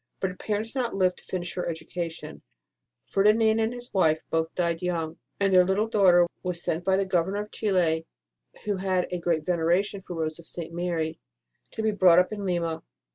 But 0.19 0.31
her 0.31 0.35
parents 0.35 0.73
did 0.73 0.79
not 0.79 0.95
live 0.95 1.15
to 1.17 1.23
finish 1.23 1.53
her 1.53 1.67
education, 1.69 2.41
Ferdinand 3.05 3.59
and 3.59 3.71
his 3.71 3.93
wife 3.93 4.23
both 4.31 4.55
died 4.55 4.81
young, 4.81 5.19
and 5.39 5.53
their 5.53 5.63
little 5.63 5.85
daughter 5.87 6.25
was 6.41 6.63
sent 6.63 6.83
by 6.83 6.97
the 6.97 7.05
Governor 7.05 7.41
of 7.41 7.51
Chili, 7.51 8.07
who 8.65 8.77
had 8.77 9.07
a 9.11 9.19
great 9.19 9.45
veneration 9.45 10.01
for 10.01 10.15
Rose 10.15 10.39
of 10.39 10.47
St. 10.47 10.73
Mary, 10.73 11.19
to 11.73 11.83
be 11.83 11.91
brought 11.91 12.17
up 12.17 12.33
in 12.33 12.43
Lima. 12.45 12.81